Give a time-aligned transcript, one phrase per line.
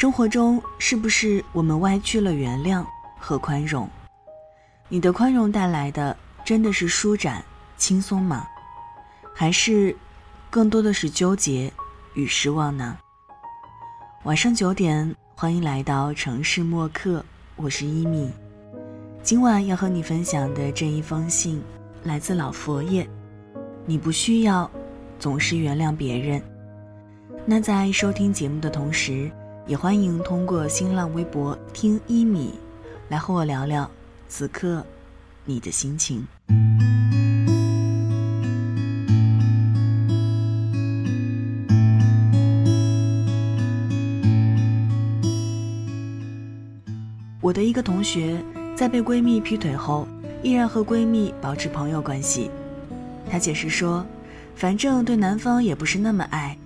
[0.00, 2.82] 生活中是不是我们歪曲了原谅
[3.18, 3.86] 和宽容？
[4.88, 7.44] 你的宽容带来的真的是舒展、
[7.76, 8.46] 轻松吗？
[9.34, 9.94] 还是
[10.48, 11.70] 更多的是纠结
[12.14, 12.96] 与失望呢？
[14.22, 17.22] 晚上九点，欢迎来到城市默客，
[17.56, 18.32] 我是一米。
[19.22, 21.62] 今晚要和你分享的这一封信，
[22.04, 23.06] 来自老佛爷。
[23.84, 24.70] 你不需要
[25.18, 26.42] 总是原谅别人。
[27.44, 29.30] 那在收听节目的同时，
[29.70, 32.54] 也欢迎通过新浪微博“听一米”
[33.08, 33.88] 来和我聊聊
[34.28, 34.84] 此刻
[35.44, 36.26] 你的心情。
[47.40, 48.42] 我的一个同学
[48.74, 50.04] 在被闺蜜劈腿后，
[50.42, 52.50] 依然和闺蜜保持朋友关系。
[53.30, 54.04] 她解释说，
[54.56, 56.58] 反正对男方也不是那么爱，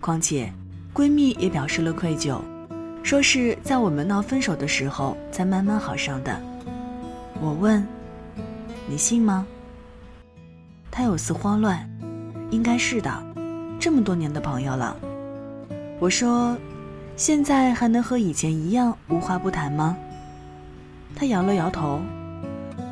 [0.00, 0.52] 况且
[0.94, 2.40] 闺蜜也表示了愧疚，
[3.02, 6.40] 说是在我们闹分手的时候才慢慢好上的。
[7.40, 7.84] 我问
[8.88, 9.44] ：“你信吗？”
[10.92, 11.84] 她有丝慌乱
[12.52, 13.10] ：“应该是的，
[13.80, 14.96] 这么多年的朋友了。”
[15.98, 16.56] 我说
[17.16, 19.96] ：“现在还能和以前一样无话不谈吗？”
[21.16, 22.00] 她摇了摇头，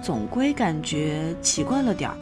[0.02, 2.16] 总归感觉奇怪了点儿。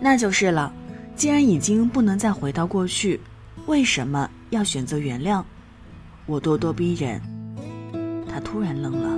[0.00, 0.72] 那就是了，
[1.16, 3.20] 既然已经不能再回到过去，
[3.66, 5.42] 为什么要选择原谅？
[6.26, 7.20] 我咄咄逼人。
[8.28, 9.08] 他突然愣了。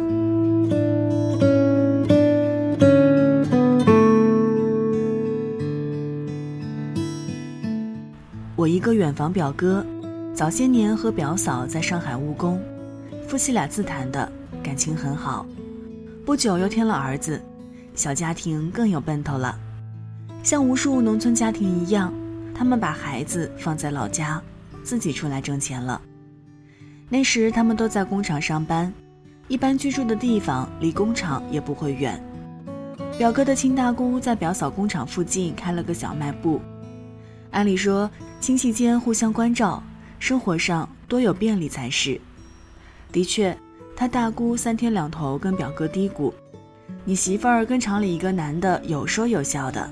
[8.56, 9.84] 我一个远房表哥，
[10.34, 12.60] 早些年和表嫂在上海务工，
[13.28, 14.30] 夫妻俩自谈的
[14.62, 15.46] 感情很好，
[16.24, 17.40] 不久又添了儿子，
[17.94, 19.58] 小家庭更有奔头了。
[20.42, 22.12] 像无数农村家庭一样，
[22.54, 24.42] 他们把孩子放在老家，
[24.86, 26.00] 自己出来挣钱了。
[27.08, 28.92] 那时他们都在工厂上班，
[29.48, 32.22] 一般居住的地方离工厂也不会远。
[33.18, 36.60] 表哥的亲大姑在表嫂工厂附近开了个小卖部，
[37.50, 38.08] 按理说
[38.40, 39.82] 亲戚间互相关照，
[40.20, 42.20] 生活上多有便利才是。
[43.10, 43.56] 的确，
[43.96, 46.32] 他大姑三天两头跟表哥嘀咕
[47.04, 49.90] ：“你媳妇儿跟厂里一个男的有说有笑的。”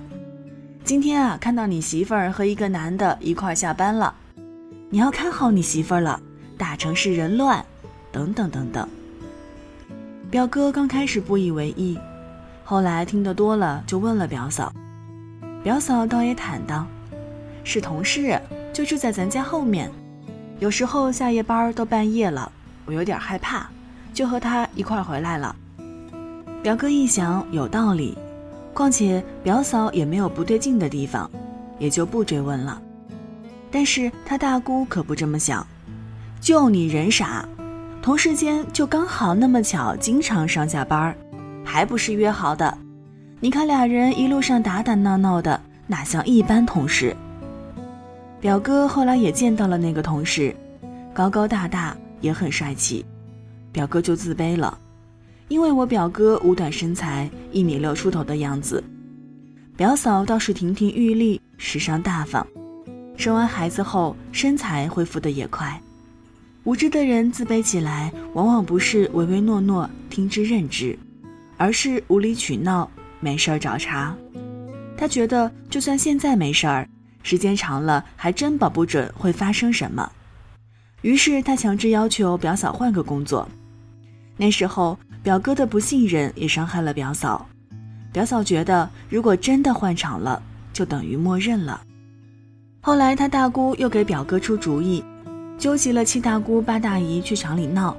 [0.84, 4.14] 今天啊，看到你媳妇儿和一个男的一块下班了，
[4.94, 6.20] 你要看好你媳妇儿了。
[6.56, 7.66] 大城市人乱，
[8.12, 8.88] 等等等等。
[10.30, 11.98] 表哥刚开始不以为意，
[12.62, 14.72] 后来听得多了，就问了表嫂。
[15.64, 16.86] 表嫂倒也坦荡，
[17.64, 18.40] 是同事，
[18.72, 19.90] 就住在咱家后面。
[20.60, 22.52] 有时候下夜班都半夜了，
[22.84, 23.66] 我有点害怕，
[24.12, 25.56] 就和他一块回来了。
[26.62, 28.16] 表哥一想，有道理。
[28.72, 31.28] 况且表嫂也没有不对劲的地方，
[31.80, 32.80] 也就不追问了。
[33.74, 35.66] 但是他大姑可不这么想，
[36.40, 37.44] 就你人傻，
[38.00, 41.12] 同事间就刚好那么巧，经常上下班，
[41.64, 42.78] 还不是约好的？
[43.40, 47.16] 你看俩人一路上打打闹闹的，哪像一般同事？
[48.40, 50.54] 表哥后来也见到了那个同事，
[51.12, 53.04] 高高大大，也很帅气，
[53.72, 54.78] 表哥就自卑了。
[55.48, 58.84] 因为我表哥五短身材，一米六出头的样子，
[59.76, 62.46] 表嫂倒是亭亭玉立，时尚大方。
[63.16, 65.80] 生完孩子后，身材恢复的也快。
[66.64, 70.98] 无知的人自卑起来，往往不是唯唯诺诺、听之任之，
[71.56, 74.16] 而是无理取闹、没事儿找茬。
[74.96, 76.88] 他觉得，就算现在没事儿，
[77.22, 80.10] 时间长了，还真保不准会发生什么。
[81.02, 83.48] 于是他强制要求表嫂换个工作。
[84.36, 84.98] 那时候。
[85.24, 87.48] 表哥的不信任也伤害了表嫂，
[88.12, 91.80] 表嫂觉得如果真的换厂了，就等于默认了。
[92.86, 95.02] 后来他大姑又给表哥出主意，
[95.56, 97.96] 纠集了七大姑八大姨去厂里闹，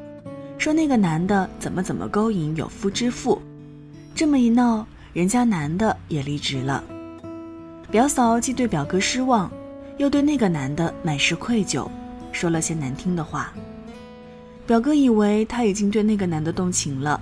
[0.59, 3.41] 说那个男的怎么怎么勾引有夫之妇。
[4.13, 6.83] 这么一闹，人家男的也离职了。
[7.89, 9.51] 表嫂既对表哥失望，
[9.97, 11.89] 又对那个男的满是愧疚，
[12.31, 13.51] 说了些难听的话。
[14.67, 17.19] 表哥以为他已经对那个男的动情了，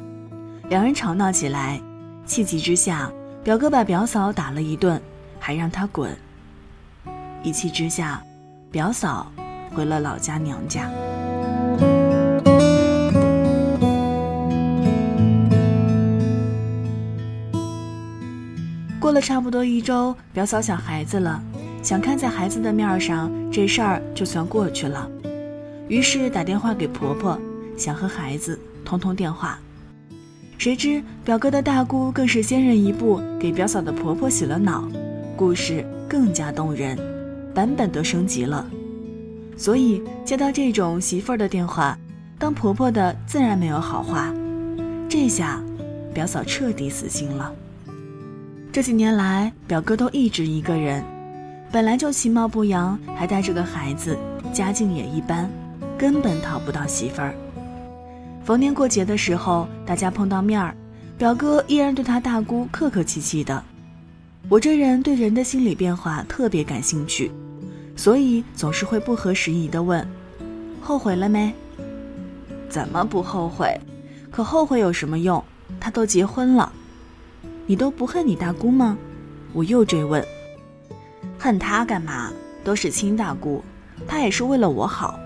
[0.67, 1.81] 两人吵闹起来，
[2.25, 3.09] 气急之下，
[3.41, 5.01] 表哥把表嫂打了一顿，
[5.39, 6.13] 还让他滚。
[7.43, 8.23] 一气之下，
[8.71, 9.29] 表嫂
[9.75, 10.89] 回了老家娘家。
[18.97, 21.43] 过了差不多一周，表嫂想孩子了，
[21.83, 25.09] 想看在孩子的面上，这事儿就算过去了。
[25.89, 27.37] 于是打电话给婆婆，
[27.77, 29.59] 想和孩子通通电话。
[30.57, 34.87] 谁知表哥的大姑更是先人一步给表嫂的婆婆洗了脑，
[35.35, 36.97] 故事更加动人，
[37.53, 38.65] 版本都升级了。
[39.55, 41.97] 所以接到这种媳妇儿的电话，
[42.39, 44.33] 当婆婆的自然没有好话。
[45.07, 45.61] 这下，
[46.13, 47.53] 表嫂彻底死心了。
[48.71, 51.03] 这几年来，表哥都一直一个人，
[51.71, 54.17] 本来就其貌不扬，还带着个孩子，
[54.51, 55.47] 家境也一般，
[55.95, 57.35] 根本讨不到媳妇儿。
[58.43, 60.75] 逢年过节的时候，大家碰到面儿，
[61.15, 63.63] 表哥依然对他大姑客客气气的。
[64.49, 67.31] 我这人对人的心理变化特别感兴趣，
[67.95, 70.05] 所以总是会不合时宜的问
[70.81, 71.51] ：“后悔了没
[72.69, 73.79] ？”“怎么不后悔？
[74.29, 75.43] 可后悔有什么用？
[75.79, 76.71] 他都结婚了，
[77.65, 78.97] 你都不恨你大姑吗？”
[79.53, 80.23] 我又追问
[81.39, 82.31] ：“恨他干嘛？
[82.63, 83.63] 都是亲大姑，
[84.07, 85.19] 她也是为了我好，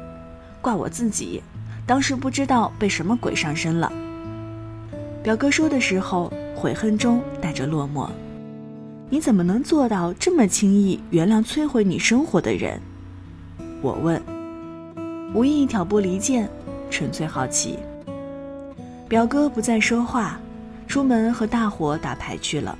[0.62, 1.42] 怪我自己。”
[1.88, 3.92] 当时不知道被什么鬼上身了。
[5.24, 8.10] 表哥说的时候，悔恨中带着落寞。
[9.09, 12.81] 你怎么能做到这么轻易原谅摧毁你生活的人？
[13.81, 14.21] 我问，
[15.33, 16.50] 无意挑拨离间，
[16.89, 17.80] 纯粹好奇。
[19.07, 20.38] 表哥不再说话，
[20.88, 22.77] 出门和大伙打牌去了。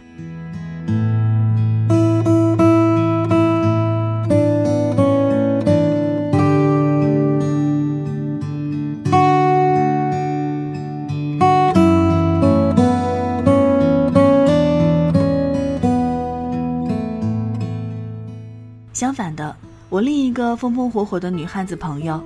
[20.58, 22.20] 风风火火的女汉子朋友，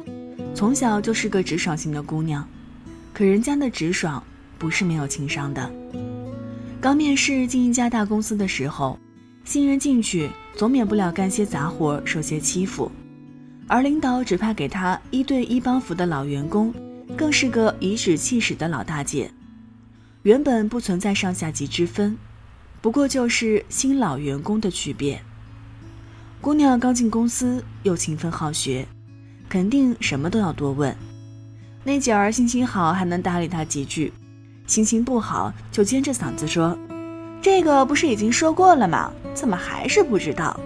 [0.56, 2.48] 从小就是个直爽型的姑娘。
[3.14, 4.24] 可人家的直爽
[4.58, 5.70] 不是没有情商的。
[6.80, 8.98] 刚面试进一家大公司的时候，
[9.44, 12.90] 新人进去总免不了干些杂活，受些欺负。
[13.68, 16.74] 而领导只派给他一对一帮扶的老员工，
[17.18, 19.30] 更是个颐指气使的老大姐。
[20.24, 22.18] 原本不存在上下级之分，
[22.82, 25.22] 不过就是新老员工的区别。
[26.42, 28.84] 姑娘刚进公司，又勤奋好学，
[29.48, 30.94] 肯定什么都要多问。
[31.84, 34.12] 那姐儿心情好还能搭理她几句，
[34.66, 36.76] 心情不好就尖着嗓子说
[37.44, 39.14] ：“这个不是已经说过了吗？
[39.36, 40.60] 怎么还是不知道？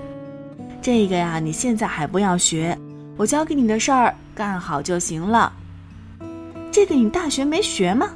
[0.81, 2.77] 这个呀，你现在还不要学，
[3.17, 5.51] 我交给你的事儿干好就行了。
[6.71, 8.11] 这个你大学没学吗？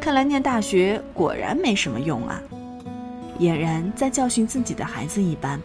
[0.00, 2.40] 看来念大学果然没什么用啊！”
[3.40, 5.60] 俨然在教训自己的孩子一般。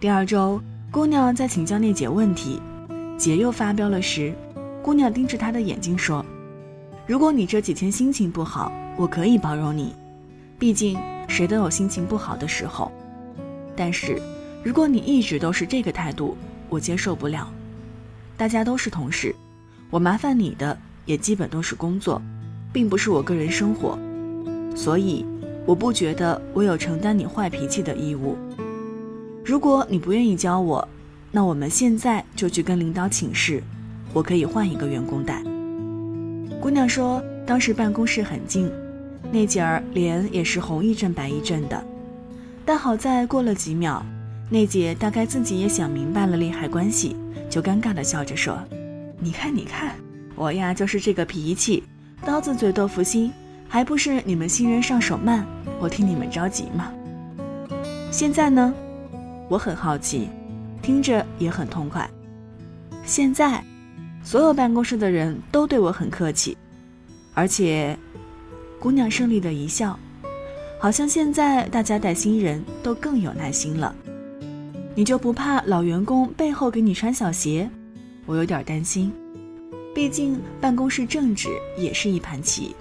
[0.00, 0.60] 第二周，
[0.90, 2.60] 姑娘在请教那姐问题，
[3.16, 4.34] 姐又发飙了时，
[4.82, 6.24] 姑娘盯着她的眼睛说
[7.06, 9.94] ：“如果你这几天心情不好，我可以包容你，
[10.58, 12.92] 毕竟谁都有心情不好的时候。
[13.74, 14.20] 但是，
[14.62, 16.36] 如果你一直都是这个态度，
[16.68, 17.50] 我接受不了。
[18.36, 19.34] 大家都是同事，
[19.88, 20.76] 我麻烦你的
[21.06, 22.20] 也基本都是工作，
[22.72, 23.98] 并不是我个人生活，
[24.76, 25.24] 所以
[25.64, 28.36] 我不觉得我有承担你坏脾气的义务。”
[29.44, 30.88] 如果你不愿意教我，
[31.30, 33.62] 那我们现在就去跟领导请示，
[34.14, 35.42] 我可以换一个员工带。
[36.62, 38.72] 姑娘说，当时办公室很静，
[39.30, 41.84] 那姐儿脸也是红一阵白一阵的，
[42.64, 44.02] 但好在过了几秒，
[44.48, 47.14] 那姐大概自己也想明白了利害关系，
[47.50, 48.58] 就尴尬的笑着说
[49.20, 49.94] ：“你看，你看，
[50.36, 51.82] 我呀就是这个脾气，
[52.24, 53.30] 刀子嘴豆腐心，
[53.68, 55.46] 还不是你们新人上手慢，
[55.78, 56.90] 我替你们着急嘛。
[58.10, 58.72] 现在呢？”
[59.48, 60.28] 我很好奇，
[60.80, 62.08] 听着也很痛快。
[63.04, 63.62] 现在，
[64.22, 66.56] 所有办公室的人都对我很客气，
[67.34, 67.96] 而且，
[68.80, 69.98] 姑娘胜利的一笑，
[70.80, 73.94] 好像现在大家带新人都更有耐心了。
[74.94, 77.68] 你就不怕老员工背后给你穿小鞋？
[78.26, 79.12] 我有点担心，
[79.94, 82.74] 毕竟办公室政治也是一盘棋。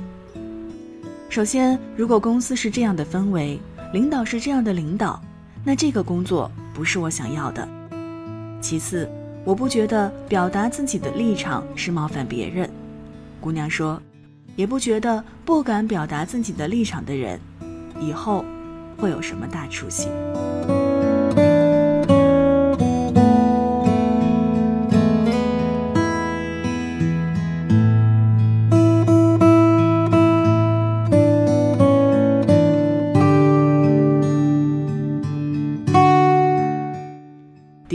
[1.27, 3.59] 首先，如果公司是这样的氛围，
[3.91, 5.21] 领导是这样的领导。
[5.65, 7.67] 那这个工作不是我想要的。
[8.61, 9.09] 其次，
[9.45, 12.69] 我不觉得表达自己的立场是冒犯别人。
[13.39, 14.01] 姑娘说，
[14.55, 17.39] 也不觉得不敢表达自己的立场的人，
[17.99, 18.45] 以后
[18.97, 20.07] 会有什么大出息。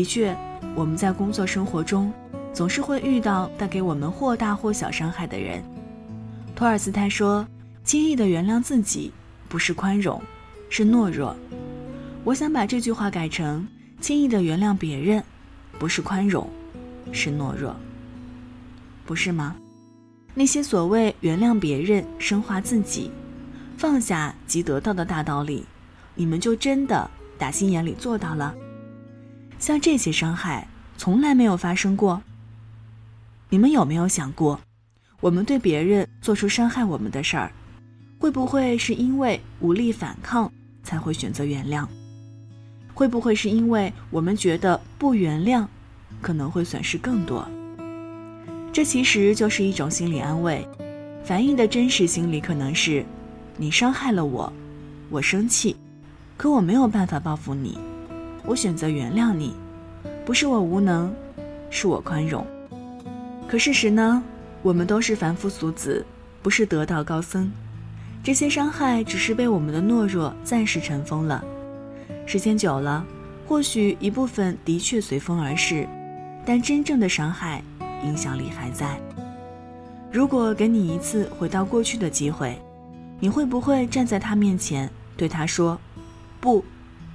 [0.09, 0.35] 确，
[0.75, 2.11] 我们在工作生活中，
[2.55, 5.63] 总是会遇到带给我们或大或小伤害的人。
[6.57, 7.47] 托尔斯泰说
[7.85, 9.13] ：“轻易的原谅自己，
[9.51, 10.21] 不是宽容，
[10.71, 11.37] 是懦弱。”
[12.25, 13.69] 我想把这句话改成
[14.01, 15.23] ：“轻易的原谅别人，
[15.79, 16.49] 不是宽容，
[17.13, 17.77] 是懦弱。”
[19.05, 19.55] 不是吗？
[20.35, 23.11] 那些所谓原谅别人、升华自己、
[23.77, 25.67] 放下即得到的大道理，
[26.15, 28.55] 你们就真的打心眼里做到了？
[29.59, 32.23] 像这些伤害从来没有发生过。
[33.49, 34.61] 你们有没有想过，
[35.21, 37.51] 我们对别人做出伤害我们的事儿，
[38.19, 41.87] 会不会是因为无力反抗才会选择原谅？
[42.93, 45.67] 会不会是因为我们觉得不原谅，
[46.21, 47.49] 可能会损失更多？
[48.73, 50.67] 这其实就是一种心理安慰，
[51.25, 53.05] 反映的真实心理可能是：
[53.57, 54.53] 你伤害了我，
[55.11, 55.75] 我生气，
[56.37, 57.79] 可我没有办法报复你，
[58.49, 59.55] 我选择原谅你，
[60.25, 61.13] 不是我无能，
[61.69, 62.47] 是我宽容。
[63.47, 64.23] 可事实呢？
[64.63, 66.03] 我们都是凡夫俗子，
[66.43, 67.53] 不是得道高僧。
[68.25, 71.45] 这些伤害只是被我们的懦弱暂时尘封了，
[72.25, 73.05] 时间久了，
[73.47, 75.87] 或许一部分的确随风而逝，
[76.47, 77.63] 但真正的伤害
[78.03, 78.99] 影响力还在。
[80.11, 82.59] 如果给你一次回到过去的机会，
[83.21, 85.79] 你会不会站在他面前对他说
[86.41, 86.65] ：“不，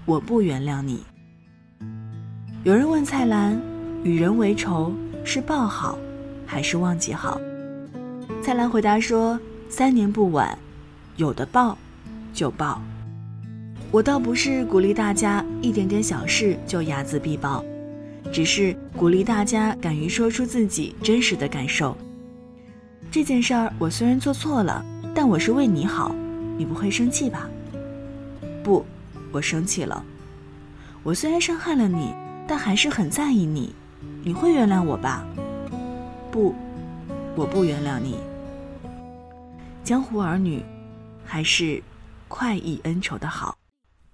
[0.05, 1.03] 我不原谅你？”
[2.63, 3.61] 有人问蔡澜
[4.05, 4.93] ：“与人为仇
[5.25, 5.97] 是报好？”
[6.47, 7.37] 还是忘记好。
[8.41, 10.57] 蔡澜回答说：“三年不晚，
[11.17, 11.77] 有的报，
[12.33, 12.81] 就报。”
[13.91, 17.61] 我倒不是鼓励大家一点点小事就睚眦必报，
[18.31, 21.97] 只是鼓励大家敢于说出自己真实的感受。
[23.11, 26.15] 这件事儿我虽然做错了，但我是为你好，
[26.57, 27.49] 你不会生气吧？
[28.63, 28.85] 不，
[29.33, 30.01] 我生气了。
[31.03, 32.13] 我虽然伤害了你，
[32.47, 33.73] 但还是很在意你，
[34.23, 35.25] 你会原谅我吧？
[36.31, 36.53] 不，
[37.35, 38.17] 我不原谅你。
[39.83, 40.63] 江湖儿女，
[41.25, 41.81] 还是
[42.27, 43.57] 快意恩仇的好。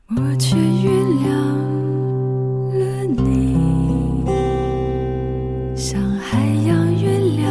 [0.10, 1.30] 我却原谅
[2.80, 4.26] 了你，
[5.76, 7.44] 像海洋原谅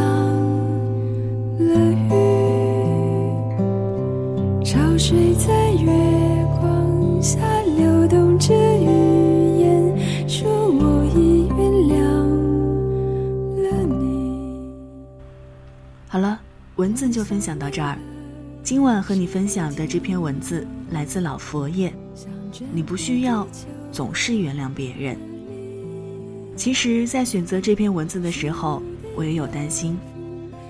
[1.61, 1.75] 了
[2.09, 2.13] 鱼，
[4.65, 5.87] 潮水在月
[6.61, 7.39] 光下
[16.79, 17.99] 文字就分享到这儿。
[18.63, 21.93] 今晚和你分享的这篇文字来自老佛爷。
[22.73, 23.47] 你不需要
[23.91, 25.19] 总是原谅别人。
[26.57, 28.81] 其实，在选择这篇文字的时候，
[29.17, 29.99] 我也有担心，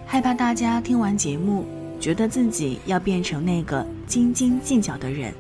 [0.07, 1.67] 害怕大家听完节目，
[2.01, 5.35] 觉得自己要变成那个斤斤计较的人。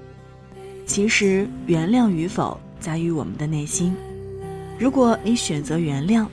[0.84, 3.96] 其实，原谅与否在于我们的内心。
[4.78, 6.26] 如果你选择原谅，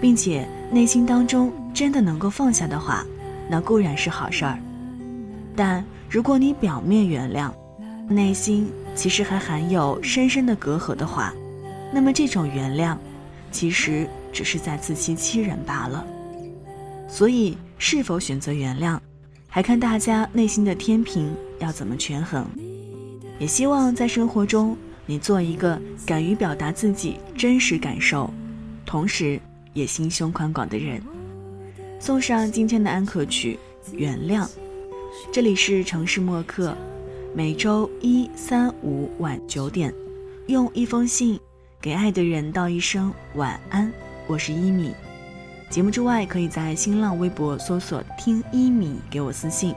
[0.00, 3.06] 并且内心当中真的能够放下的话，
[3.48, 4.58] 那固然是好事儿。
[5.54, 7.52] 但如果你表面原谅，
[8.08, 11.32] 内心其实还含有深深的隔阂的话，
[11.92, 12.96] 那么这种原谅，
[13.50, 16.06] 其实只是在自欺欺人罢了。
[17.08, 18.98] 所以，是否选择原谅，
[19.48, 22.46] 还看大家内心的天平要怎么权衡。
[23.38, 24.76] 也希望在生活中，
[25.06, 28.32] 你做一个敢于表达自己真实感受，
[28.84, 29.40] 同时。
[29.76, 31.02] 也心胸宽广的人，
[31.98, 33.58] 送上今天的安可曲
[33.94, 34.42] 《原谅》。
[35.32, 36.76] 这里是城市默客，
[37.34, 39.92] 每周一、三、五晚九点，
[40.46, 41.40] 用一封信
[41.80, 43.90] 给爱的人道一声晚安。
[44.26, 44.92] 我是一米。
[45.70, 49.74] 节目之外，可以在新浪微博搜索“听一米”给我私信，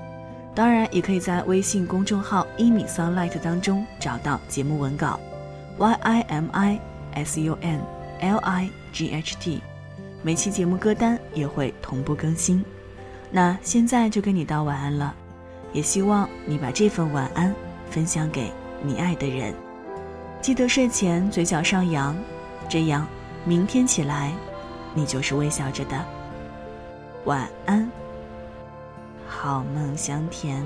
[0.54, 5.20] 当然也可以在微信公众号“一米 sunlight” 当中找到节目文稿。
[5.78, 6.80] y i m i
[7.16, 7.82] s u n
[8.20, 9.62] l i g h t
[10.22, 12.64] 每期节目歌单也会同步更新，
[13.32, 15.16] 那现在就跟你道晚安了，
[15.72, 17.56] 也希望你把这份晚安
[17.90, 18.52] 分享给
[18.84, 19.54] 你爱的人，
[20.42, 22.18] 记得睡前嘴角上扬，
[22.68, 23.08] 这样
[23.46, 24.34] 明天起来，
[24.94, 26.06] 你就是微笑着的。
[27.24, 27.90] 晚安，
[29.26, 30.62] 好梦香甜。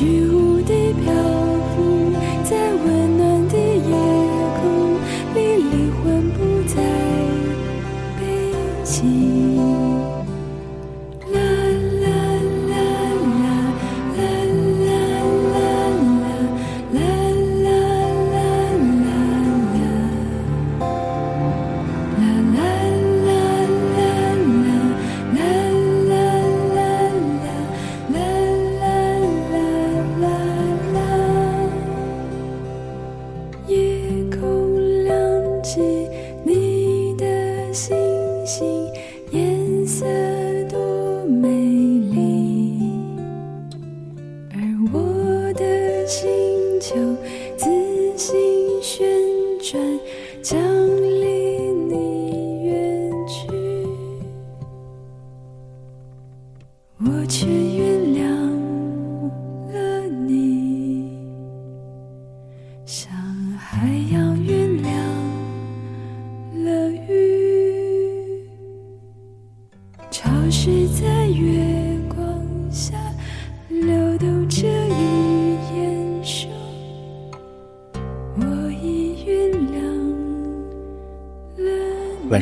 [0.00, 0.35] you